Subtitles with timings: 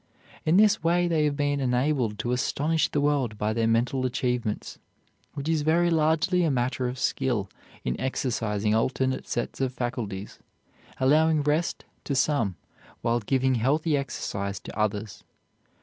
[0.45, 4.79] In this way they have been enabled to astonish the world by their mental achievements,
[5.35, 7.47] which is very largely a matter of skill
[7.83, 10.39] in exercising alternate sets of faculties,
[10.99, 12.55] allowing rest to some
[13.03, 15.23] while giving healthy exercise to others.